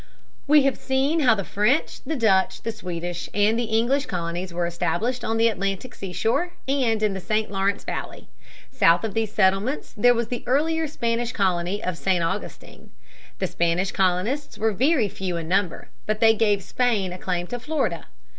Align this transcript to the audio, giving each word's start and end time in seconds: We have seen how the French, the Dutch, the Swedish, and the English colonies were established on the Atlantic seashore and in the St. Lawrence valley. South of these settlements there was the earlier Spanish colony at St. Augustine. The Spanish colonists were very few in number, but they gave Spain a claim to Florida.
We 0.47 0.63
have 0.63 0.79
seen 0.79 1.19
how 1.19 1.35
the 1.35 1.43
French, 1.43 2.01
the 2.03 2.15
Dutch, 2.15 2.63
the 2.63 2.71
Swedish, 2.71 3.29
and 3.35 3.59
the 3.59 3.65
English 3.65 4.07
colonies 4.07 4.51
were 4.51 4.65
established 4.65 5.23
on 5.23 5.37
the 5.37 5.47
Atlantic 5.47 5.93
seashore 5.93 6.53
and 6.67 7.03
in 7.03 7.13
the 7.13 7.19
St. 7.19 7.51
Lawrence 7.51 7.83
valley. 7.83 8.27
South 8.71 9.03
of 9.03 9.13
these 9.13 9.31
settlements 9.31 9.93
there 9.95 10.15
was 10.15 10.29
the 10.29 10.43
earlier 10.47 10.87
Spanish 10.87 11.33
colony 11.33 11.83
at 11.83 11.99
St. 11.99 12.23
Augustine. 12.23 12.89
The 13.37 13.45
Spanish 13.45 13.91
colonists 13.91 14.57
were 14.57 14.71
very 14.73 15.07
few 15.07 15.37
in 15.37 15.47
number, 15.47 15.89
but 16.07 16.19
they 16.19 16.33
gave 16.33 16.63
Spain 16.63 17.13
a 17.13 17.19
claim 17.19 17.45
to 17.45 17.59
Florida. 17.59 18.07